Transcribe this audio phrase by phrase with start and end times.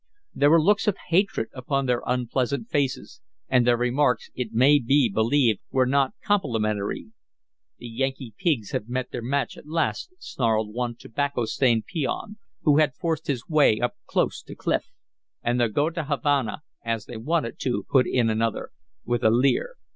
[0.33, 5.11] There were looks of hatred upon their unpleasant faces, and their remarks it may be
[5.13, 7.11] believed were not complimentary.
[7.77, 12.79] "The Yankee pigs have met their match at last," snarled one tobacco stained peon, who
[12.79, 14.87] had forced his way up close to Clif.
[15.43, 18.71] "And they'll go to Havana as they wanted to," put in another,
[19.05, 19.75] with a leer.